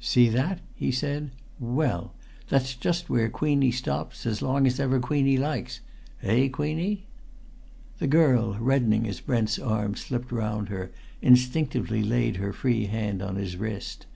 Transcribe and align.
"See 0.00 0.30
that?" 0.30 0.62
he 0.74 0.90
said. 0.90 1.32
"Well! 1.60 2.14
that's 2.48 2.74
just 2.74 3.10
where 3.10 3.28
Queenie 3.28 3.70
stops, 3.72 4.24
as 4.24 4.40
long 4.40 4.66
as 4.66 4.80
ever 4.80 4.98
Queenie 4.98 5.36
likes! 5.36 5.80
Eh, 6.22 6.48
Queenie?" 6.48 7.04
The 7.98 8.06
girl, 8.06 8.56
reddening 8.58 9.06
as 9.06 9.20
Brent's 9.20 9.58
arm 9.58 9.94
slipped 9.94 10.32
round 10.32 10.70
her, 10.70 10.92
instinctively 11.20 12.02
laid 12.02 12.36
her 12.36 12.54
free 12.54 12.86
hand 12.86 13.20
on 13.20 13.36
his 13.36 13.58
wrist. 13.58 14.06